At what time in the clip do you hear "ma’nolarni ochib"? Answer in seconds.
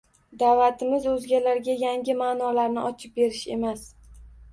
2.21-3.13